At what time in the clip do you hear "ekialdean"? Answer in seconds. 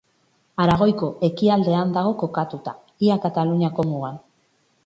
1.27-1.93